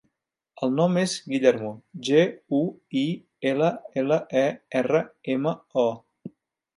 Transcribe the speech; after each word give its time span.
El 0.67 0.71
nom 0.77 0.95
és 0.99 1.11
Guillermo: 1.33 1.73
ge, 2.07 2.23
u, 2.59 2.61
i, 3.01 3.03
ela, 3.51 3.67
ela, 4.03 4.17
e, 4.41 4.43
erra, 4.81 5.03
ema, 5.35 5.55
o. 5.83 5.89